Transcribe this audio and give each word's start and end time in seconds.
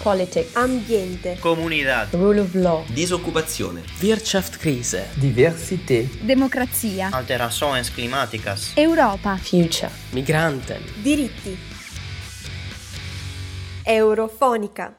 Politics, 0.00 0.54
ambiente, 0.54 1.38
comunità, 1.40 2.06
rule 2.12 2.38
of 2.40 2.54
law, 2.54 2.84
disoccupazione, 2.86 3.82
Wirtschaftskrise, 4.00 5.08
diversità, 5.14 6.06
democrazia, 6.20 7.08
alterações 7.10 7.90
climáticas, 7.90 8.72
Europa, 8.76 9.36
future, 9.36 9.90
migranten, 10.12 10.80
diritti. 11.02 11.58
Eurofonica. 13.82 14.94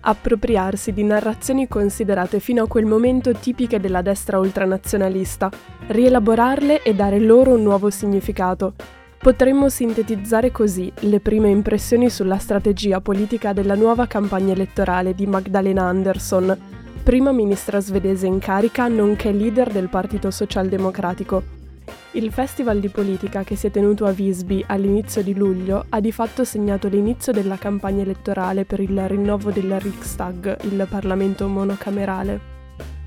Appropriarsi 0.00 0.92
di 0.92 1.02
narrazioni 1.02 1.66
considerate 1.66 2.38
fino 2.38 2.64
a 2.64 2.68
quel 2.68 2.84
momento 2.84 3.32
tipiche 3.32 3.80
della 3.80 4.02
destra 4.02 4.38
ultranazionalista, 4.38 5.50
rielaborarle 5.86 6.82
e 6.82 6.94
dare 6.94 7.18
loro 7.20 7.54
un 7.54 7.62
nuovo 7.62 7.88
significato. 7.88 8.74
Potremmo 9.22 9.68
sintetizzare 9.68 10.50
così 10.50 10.92
le 11.02 11.20
prime 11.20 11.48
impressioni 11.48 12.10
sulla 12.10 12.38
strategia 12.38 13.00
politica 13.00 13.52
della 13.52 13.76
nuova 13.76 14.08
campagna 14.08 14.52
elettorale 14.52 15.14
di 15.14 15.28
Magdalena 15.28 15.84
Andersson, 15.84 16.58
prima 17.04 17.30
ministra 17.30 17.78
svedese 17.78 18.26
in 18.26 18.40
carica 18.40 18.88
nonché 18.88 19.30
leader 19.30 19.70
del 19.70 19.88
Partito 19.88 20.32
Socialdemocratico. 20.32 21.40
Il 22.14 22.32
festival 22.32 22.80
di 22.80 22.88
politica 22.88 23.44
che 23.44 23.54
si 23.54 23.68
è 23.68 23.70
tenuto 23.70 24.06
a 24.06 24.10
Visby 24.10 24.64
all'inizio 24.66 25.22
di 25.22 25.36
luglio 25.36 25.86
ha 25.90 26.00
di 26.00 26.10
fatto 26.10 26.42
segnato 26.42 26.88
l'inizio 26.88 27.32
della 27.32 27.56
campagna 27.56 28.02
elettorale 28.02 28.64
per 28.64 28.80
il 28.80 29.06
rinnovo 29.06 29.52
del 29.52 29.78
Riksdag, 29.78 30.64
il 30.64 30.84
Parlamento 30.90 31.46
monocamerale. 31.46 32.51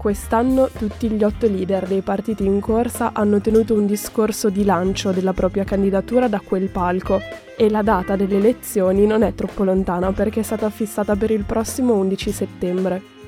Quest'anno 0.00 0.70
tutti 0.70 1.10
gli 1.10 1.22
otto 1.22 1.46
leader 1.46 1.86
dei 1.86 2.00
partiti 2.00 2.46
in 2.46 2.58
corsa 2.58 3.10
hanno 3.12 3.38
tenuto 3.38 3.74
un 3.74 3.84
discorso 3.84 4.48
di 4.48 4.64
lancio 4.64 5.10
della 5.10 5.34
propria 5.34 5.62
candidatura 5.64 6.26
da 6.26 6.40
quel 6.40 6.70
palco 6.70 7.20
e 7.54 7.68
la 7.68 7.82
data 7.82 8.16
delle 8.16 8.38
elezioni 8.38 9.04
non 9.04 9.22
è 9.22 9.34
troppo 9.34 9.62
lontana 9.62 10.10
perché 10.12 10.40
è 10.40 10.42
stata 10.42 10.70
fissata 10.70 11.16
per 11.16 11.30
il 11.30 11.44
prossimo 11.44 11.92
11 11.96 12.32
settembre. 12.32 13.19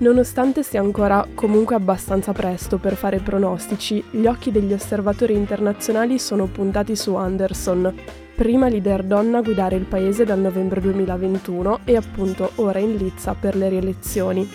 Nonostante 0.00 0.62
sia 0.62 0.80
ancora 0.80 1.26
comunque 1.34 1.74
abbastanza 1.74 2.32
presto 2.32 2.78
per 2.78 2.94
fare 2.94 3.18
pronostici, 3.18 4.02
gli 4.10 4.24
occhi 4.24 4.50
degli 4.50 4.72
osservatori 4.72 5.34
internazionali 5.34 6.18
sono 6.18 6.46
puntati 6.46 6.96
su 6.96 7.14
Anderson, 7.16 7.94
prima 8.34 8.70
leader 8.70 9.02
donna 9.02 9.38
a 9.38 9.42
guidare 9.42 9.76
il 9.76 9.84
paese 9.84 10.24
dal 10.24 10.38
novembre 10.38 10.80
2021 10.80 11.80
e 11.84 11.96
appunto 11.96 12.52
ora 12.54 12.78
in 12.78 12.96
lizza 12.96 13.34
per 13.34 13.54
le 13.56 13.68
rielezioni. 13.68 14.48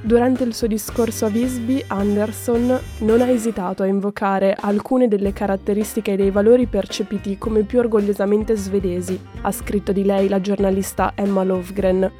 Durante 0.00 0.44
il 0.44 0.54
suo 0.54 0.66
discorso 0.66 1.26
a 1.26 1.28
Visby, 1.28 1.84
Anderson 1.88 2.78
non 3.00 3.20
ha 3.20 3.28
esitato 3.28 3.82
a 3.82 3.86
invocare 3.86 4.56
alcune 4.58 5.08
delle 5.08 5.34
caratteristiche 5.34 6.12
e 6.12 6.16
dei 6.16 6.30
valori 6.30 6.64
percepiti 6.64 7.36
come 7.36 7.64
più 7.64 7.80
orgogliosamente 7.80 8.56
svedesi, 8.56 9.20
ha 9.42 9.52
scritto 9.52 9.92
di 9.92 10.04
lei 10.04 10.28
la 10.28 10.40
giornalista 10.40 11.12
Emma 11.14 11.44
Lovgren, 11.44 12.10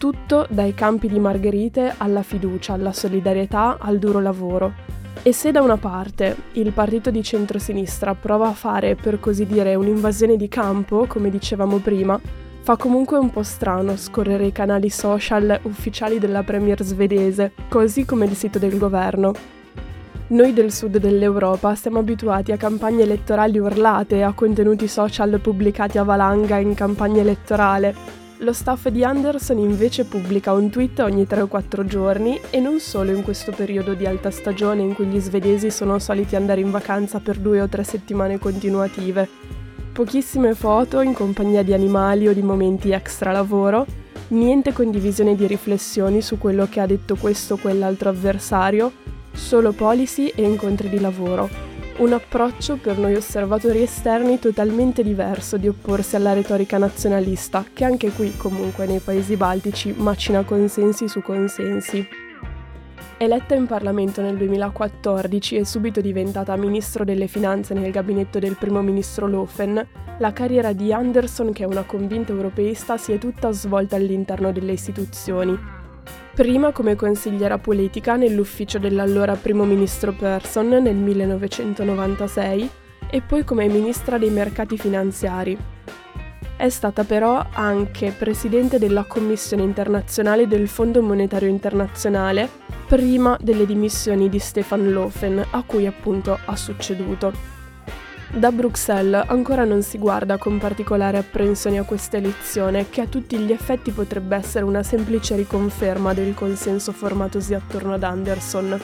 tutto 0.00 0.46
dai 0.48 0.72
campi 0.72 1.08
di 1.08 1.18
margherite 1.18 1.92
alla 1.98 2.22
fiducia, 2.22 2.72
alla 2.72 2.90
solidarietà, 2.90 3.76
al 3.78 3.98
duro 3.98 4.18
lavoro. 4.18 4.72
E 5.22 5.34
se 5.34 5.50
da 5.50 5.60
una 5.60 5.76
parte 5.76 6.34
il 6.52 6.72
partito 6.72 7.10
di 7.10 7.22
centrosinistra 7.22 8.14
prova 8.14 8.48
a 8.48 8.52
fare, 8.52 8.94
per 8.94 9.20
così 9.20 9.44
dire, 9.44 9.74
un'invasione 9.74 10.38
di 10.38 10.48
campo, 10.48 11.04
come 11.06 11.28
dicevamo 11.28 11.76
prima, 11.80 12.18
fa 12.62 12.76
comunque 12.76 13.18
un 13.18 13.28
po' 13.28 13.42
strano 13.42 13.94
scorrere 13.98 14.46
i 14.46 14.52
canali 14.52 14.88
social 14.88 15.60
ufficiali 15.64 16.18
della 16.18 16.44
premier 16.44 16.82
svedese, 16.82 17.52
così 17.68 18.06
come 18.06 18.24
il 18.24 18.34
sito 18.34 18.58
del 18.58 18.78
governo. 18.78 19.34
Noi 20.28 20.54
del 20.54 20.72
sud 20.72 20.96
dell'Europa 20.96 21.74
siamo 21.74 21.98
abituati 21.98 22.52
a 22.52 22.56
campagne 22.56 23.02
elettorali 23.02 23.58
urlate, 23.58 24.22
a 24.22 24.32
contenuti 24.32 24.88
social 24.88 25.38
pubblicati 25.42 25.98
a 25.98 26.04
valanga 26.04 26.56
in 26.56 26.72
campagna 26.72 27.20
elettorale, 27.20 28.19
lo 28.40 28.54
staff 28.54 28.88
di 28.88 29.04
Anderson 29.04 29.58
invece 29.58 30.04
pubblica 30.04 30.52
un 30.52 30.70
tweet 30.70 31.00
ogni 31.00 31.26
3 31.26 31.42
o 31.42 31.46
4 31.46 31.84
giorni 31.84 32.40
e 32.48 32.58
non 32.58 32.80
solo 32.80 33.12
in 33.12 33.22
questo 33.22 33.52
periodo 33.52 33.92
di 33.92 34.06
alta 34.06 34.30
stagione 34.30 34.80
in 34.80 34.94
cui 34.94 35.06
gli 35.06 35.18
svedesi 35.18 35.70
sono 35.70 35.98
soliti 35.98 36.36
andare 36.36 36.60
in 36.60 36.70
vacanza 36.70 37.20
per 37.20 37.38
due 37.38 37.60
o 37.60 37.68
tre 37.68 37.84
settimane 37.84 38.38
continuative. 38.38 39.28
Pochissime 39.92 40.54
foto 40.54 41.00
in 41.00 41.12
compagnia 41.12 41.62
di 41.62 41.74
animali 41.74 42.28
o 42.28 42.32
di 42.32 42.42
momenti 42.42 42.92
extra 42.92 43.30
lavoro, 43.30 43.84
niente 44.28 44.72
condivisione 44.72 45.34
di 45.34 45.46
riflessioni 45.46 46.22
su 46.22 46.38
quello 46.38 46.66
che 46.66 46.80
ha 46.80 46.86
detto 46.86 47.16
questo 47.16 47.54
o 47.54 47.58
quell'altro 47.58 48.08
avversario, 48.08 48.90
solo 49.32 49.72
policy 49.72 50.32
e 50.34 50.44
incontri 50.44 50.88
di 50.88 50.98
lavoro 50.98 51.69
un 52.00 52.14
approccio 52.14 52.78
per 52.78 52.96
noi 52.96 53.14
osservatori 53.14 53.82
esterni 53.82 54.38
totalmente 54.38 55.02
diverso 55.02 55.58
di 55.58 55.68
opporsi 55.68 56.16
alla 56.16 56.32
retorica 56.32 56.78
nazionalista, 56.78 57.64
che 57.74 57.84
anche 57.84 58.10
qui 58.10 58.34
comunque 58.38 58.86
nei 58.86 59.00
paesi 59.00 59.36
baltici 59.36 59.92
macina 59.94 60.42
consensi 60.42 61.08
su 61.08 61.20
consensi. 61.20 62.06
Eletta 63.18 63.54
in 63.54 63.66
Parlamento 63.66 64.22
nel 64.22 64.38
2014 64.38 65.56
e 65.56 65.66
subito 65.66 66.00
diventata 66.00 66.56
ministro 66.56 67.04
delle 67.04 67.26
finanze 67.26 67.74
nel 67.74 67.90
gabinetto 67.90 68.38
del 68.38 68.56
primo 68.56 68.80
ministro 68.80 69.26
Lofen, 69.26 69.86
la 70.18 70.32
carriera 70.32 70.72
di 70.72 70.94
Anderson, 70.94 71.52
che 71.52 71.64
è 71.64 71.66
una 71.66 71.82
convinta 71.82 72.32
europeista, 72.32 72.96
si 72.96 73.12
è 73.12 73.18
tutta 73.18 73.52
svolta 73.52 73.96
all'interno 73.96 74.52
delle 74.52 74.72
istituzioni, 74.72 75.79
prima 76.40 76.72
come 76.72 76.96
consigliera 76.96 77.58
politica 77.58 78.16
nell'ufficio 78.16 78.78
dell'allora 78.78 79.36
primo 79.36 79.64
ministro 79.64 80.12
Persson 80.12 80.68
nel 80.68 80.96
1996 80.96 82.70
e 83.10 83.20
poi 83.20 83.44
come 83.44 83.68
ministra 83.68 84.16
dei 84.16 84.30
mercati 84.30 84.78
finanziari. 84.78 85.54
È 86.56 86.68
stata 86.70 87.04
però 87.04 87.44
anche 87.52 88.14
presidente 88.16 88.78
della 88.78 89.04
Commissione 89.04 89.64
internazionale 89.64 90.46
del 90.46 90.66
Fondo 90.66 91.02
monetario 91.02 91.50
internazionale 91.50 92.48
prima 92.86 93.36
delle 93.38 93.66
dimissioni 93.66 94.30
di 94.30 94.38
Stefan 94.38 94.92
Lofen, 94.92 95.44
a 95.50 95.62
cui 95.62 95.84
appunto 95.84 96.38
ha 96.42 96.56
succeduto. 96.56 97.59
Da 98.32 98.52
Bruxelles 98.52 99.24
ancora 99.26 99.64
non 99.64 99.82
si 99.82 99.98
guarda 99.98 100.38
con 100.38 100.58
particolare 100.58 101.18
apprensione 101.18 101.78
a 101.78 101.82
questa 101.82 102.16
elezione, 102.16 102.88
che 102.88 103.00
a 103.00 103.06
tutti 103.06 103.36
gli 103.36 103.50
effetti 103.50 103.90
potrebbe 103.90 104.36
essere 104.36 104.64
una 104.64 104.84
semplice 104.84 105.34
riconferma 105.34 106.14
del 106.14 106.32
consenso 106.32 106.92
formatosi 106.92 107.54
attorno 107.54 107.94
ad 107.94 108.04
Anderson. 108.04 108.80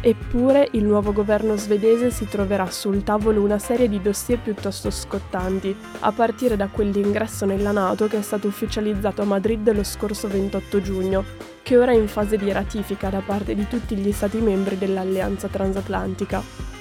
Eppure 0.00 0.68
il 0.72 0.84
nuovo 0.84 1.12
governo 1.12 1.56
svedese 1.56 2.10
si 2.10 2.26
troverà 2.26 2.68
sul 2.68 3.04
tavolo 3.04 3.40
una 3.40 3.60
serie 3.60 3.88
di 3.88 4.02
dossier 4.02 4.40
piuttosto 4.40 4.90
scottanti, 4.90 5.74
a 6.00 6.10
partire 6.10 6.56
da 6.56 6.66
quell'ingresso 6.66 7.46
nella 7.46 7.70
Nato 7.70 8.08
che 8.08 8.18
è 8.18 8.22
stato 8.22 8.48
ufficializzato 8.48 9.22
a 9.22 9.26
Madrid 9.26 9.72
lo 9.72 9.84
scorso 9.84 10.26
28 10.26 10.80
giugno, 10.82 11.24
che 11.62 11.76
ora 11.76 11.92
è 11.92 11.96
in 11.96 12.08
fase 12.08 12.36
di 12.36 12.50
ratifica 12.50 13.08
da 13.08 13.22
parte 13.24 13.54
di 13.54 13.68
tutti 13.68 13.94
gli 13.94 14.10
Stati 14.10 14.38
membri 14.38 14.76
dell'Alleanza 14.76 15.46
transatlantica. 15.46 16.79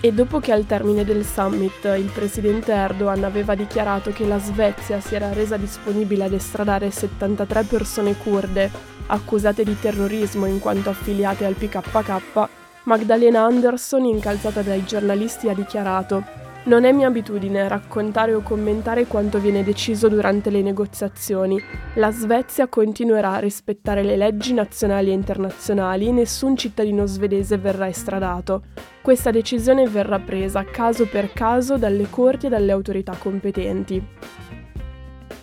E 0.00 0.12
dopo 0.12 0.38
che 0.38 0.52
al 0.52 0.64
termine 0.64 1.04
del 1.04 1.24
summit 1.24 1.84
il 1.96 2.10
presidente 2.14 2.72
Erdogan 2.72 3.24
aveva 3.24 3.56
dichiarato 3.56 4.12
che 4.12 4.24
la 4.26 4.38
Svezia 4.38 5.00
si 5.00 5.16
era 5.16 5.32
resa 5.32 5.56
disponibile 5.56 6.24
ad 6.24 6.32
estradare 6.32 6.88
73 6.88 7.64
persone 7.64 8.14
kurde 8.14 8.70
accusate 9.06 9.64
di 9.64 9.76
terrorismo 9.78 10.46
in 10.46 10.60
quanto 10.60 10.90
affiliate 10.90 11.44
al 11.44 11.54
PKK, 11.54 12.48
Magdalena 12.84 13.42
Anderson, 13.42 14.04
incalzata 14.04 14.62
dai 14.62 14.84
giornalisti, 14.84 15.48
ha 15.48 15.54
dichiarato 15.54 16.22
non 16.68 16.84
è 16.84 16.92
mia 16.92 17.06
abitudine 17.06 17.66
raccontare 17.66 18.34
o 18.34 18.42
commentare 18.42 19.06
quanto 19.06 19.38
viene 19.38 19.64
deciso 19.64 20.08
durante 20.08 20.50
le 20.50 20.60
negoziazioni. 20.60 21.58
La 21.94 22.10
Svezia 22.10 22.68
continuerà 22.68 23.32
a 23.32 23.38
rispettare 23.38 24.02
le 24.02 24.16
leggi 24.16 24.52
nazionali 24.52 25.08
e 25.08 25.14
internazionali, 25.14 26.12
nessun 26.12 26.56
cittadino 26.56 27.06
svedese 27.06 27.56
verrà 27.56 27.88
estradato. 27.88 28.64
Questa 29.00 29.30
decisione 29.30 29.88
verrà 29.88 30.18
presa 30.18 30.62
caso 30.64 31.06
per 31.06 31.32
caso 31.32 31.78
dalle 31.78 32.10
corti 32.10 32.46
e 32.46 32.50
dalle 32.50 32.72
autorità 32.72 33.14
competenti. 33.18 34.04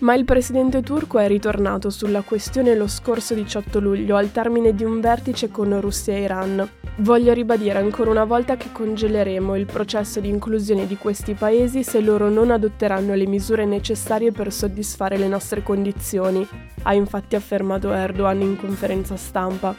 Ma 0.05 0.13
il 0.13 0.23
presidente 0.23 0.83
turco 0.83 1.17
è 1.17 1.27
ritornato 1.27 1.89
sulla 1.89 2.21
questione 2.21 2.75
lo 2.75 2.85
scorso 2.85 3.33
18 3.33 3.79
luglio 3.79 4.15
al 4.15 4.31
termine 4.31 4.75
di 4.75 4.83
un 4.83 5.01
vertice 5.01 5.49
con 5.49 5.81
Russia 5.81 6.13
e 6.13 6.21
Iran. 6.21 6.69
Voglio 6.97 7.33
ribadire 7.33 7.79
ancora 7.79 8.11
una 8.11 8.23
volta 8.23 8.55
che 8.55 8.71
congeleremo 8.71 9.55
il 9.55 9.65
processo 9.65 10.19
di 10.19 10.29
inclusione 10.29 10.85
di 10.85 10.95
questi 10.95 11.33
paesi 11.33 11.83
se 11.83 12.01
loro 12.01 12.29
non 12.29 12.51
adotteranno 12.51 13.15
le 13.15 13.25
misure 13.25 13.65
necessarie 13.65 14.31
per 14.31 14.53
soddisfare 14.53 15.17
le 15.17 15.27
nostre 15.27 15.63
condizioni, 15.63 16.47
ha 16.83 16.93
infatti 16.93 17.35
affermato 17.35 17.91
Erdogan 17.91 18.41
in 18.41 18.57
conferenza 18.57 19.15
stampa. 19.15 19.73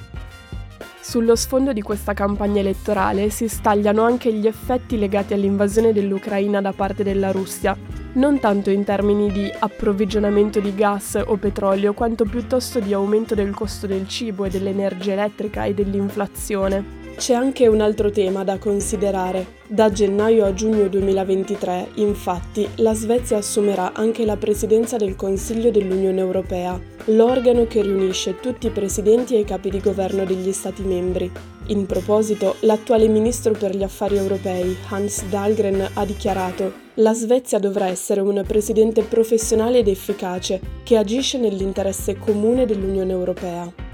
Sullo 1.09 1.37
sfondo 1.37 1.73
di 1.73 1.83
questa 1.83 2.15
campagna 2.15 2.59
elettorale 2.59 3.31
si 3.31 3.47
stagliano 3.47 4.03
anche 4.03 4.33
gli 4.33 4.45
effetti 4.45 4.99
legati 4.99 5.35
all'invasione 5.35 5.93
dell'Ucraina 5.93 6.61
da 6.61 6.73
parte 6.73 7.05
della 7.05 7.31
Russia, 7.31 7.79
non 8.15 8.41
tanto 8.41 8.71
in 8.71 8.83
termini 8.83 9.31
di 9.31 9.49
approvvigionamento 9.57 10.59
di 10.59 10.75
gas 10.75 11.17
o 11.25 11.37
petrolio, 11.37 11.95
quanto 11.95 12.25
piuttosto 12.25 12.81
di 12.81 12.93
aumento 12.93 13.37
del 13.37 13.55
costo 13.55 13.87
del 13.87 14.09
cibo 14.09 14.47
e 14.47 14.51
dell'energia 14.51 15.13
elettrica 15.13 15.65
e 15.65 15.75
dell'inflazione. 15.75 17.06
C'è 17.17 17.33
anche 17.33 17.67
un 17.67 17.81
altro 17.81 18.11
tema 18.11 18.45
da 18.45 18.59
considerare. 18.59 19.55
Da 19.67 19.91
gennaio 19.91 20.45
a 20.45 20.53
giugno 20.53 20.87
2023, 20.87 21.93
infatti, 21.95 22.69
la 22.77 22.93
Svezia 22.93 23.39
assumerà 23.39 23.95
anche 23.95 24.27
la 24.27 24.37
presidenza 24.37 24.99
del 24.99 25.17
Consiglio 25.17 25.71
dell'Unione 25.71 26.21
Europea, 26.21 26.79
l'organo 27.07 27.67
che 27.67 27.81
riunisce 27.81 28.39
tutti 28.39 28.67
i 28.67 28.71
presidenti 28.71 29.35
e 29.35 29.41
i 29.41 29.45
capi 29.45 29.71
di 29.71 29.81
governo 29.81 30.25
degli 30.27 30.53
Stati 30.53 30.83
membri. 30.83 31.33
In 31.69 31.87
proposito, 31.87 32.57
l'attuale 32.61 33.09
ministro 33.09 33.53
per 33.53 33.75
gli 33.75 33.83
affari 33.83 34.19
europei, 34.19 34.77
Hans 34.91 35.25
Dahlgren, 35.25 35.89
ha 35.95 36.05
dichiarato 36.05 36.85
la 36.97 37.15
Svezia 37.15 37.59
dovrà 37.59 37.87
essere 37.87 38.21
un 38.21 38.43
presidente 38.47 39.03
professionale 39.03 39.79
ed 39.79 39.89
efficace, 39.89 40.61
che 40.85 40.99
agisce 40.99 41.39
nell'interesse 41.39 42.19
comune 42.19 42.67
dell'Unione 42.67 43.13
Europea. 43.13 43.86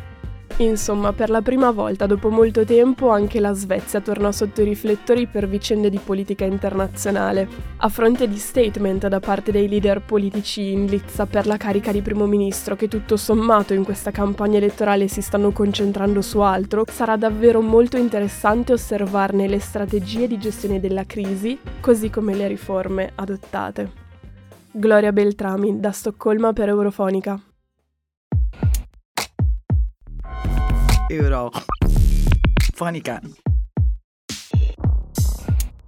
Insomma, 0.59 1.13
per 1.13 1.31
la 1.31 1.41
prima 1.41 1.71
volta 1.71 2.07
dopo 2.07 2.29
molto 2.29 2.65
tempo 2.65 3.09
anche 3.09 3.41
la 3.41 3.53
Svezia 3.53 4.01
tornò 4.01 4.31
sotto 4.31 4.61
i 4.61 4.65
riflettori 4.65 5.27
per 5.27 5.49
vicende 5.49 5.89
di 5.89 5.99
politica 5.99 6.45
internazionale. 6.45 7.49
A 7.79 7.89
fronte 7.89 8.29
di 8.29 8.37
statement 8.37 9.09
da 9.09 9.19
parte 9.19 9.51
dei 9.51 9.69
leader 9.69 10.03
politici 10.03 10.71
in 10.73 10.87
lizza 10.87 11.27
per 11.27 11.47
la 11.47 11.57
carica 11.57 11.91
di 11.91 12.03
primo 12.03 12.27
ministro 12.27 12.77
che 12.77 12.87
tutto 12.87 13.17
sommato 13.17 13.73
in 13.73 13.83
questa 13.83 14.11
campagna 14.11 14.59
elettorale 14.59 15.09
si 15.09 15.23
stanno 15.23 15.53
concentrando 15.53 16.21
su 16.21 16.39
altro, 16.41 16.85
sarà 16.89 17.17
davvero 17.17 17.61
molto 17.61 17.97
interessante 17.97 18.73
osservarne 18.73 19.49
le 19.49 19.59
strategie 19.59 20.29
di 20.29 20.39
gestione 20.39 20.81
della 20.81 21.07
crisi, 21.07 21.59
così 21.81 22.11
come 22.11 22.35
le 22.35 22.47
riforme 22.47 23.13
adottate. 23.15 23.91
Gloria 24.71 25.13
Beltrami, 25.13 25.81
da 25.81 25.93
Stoccolma 25.93 26.53
per 26.53 26.69
Eurofonica. 26.69 27.41
overal. 31.13 31.53
Van 32.75 32.93
die 32.93 33.03
kant. 33.03 33.52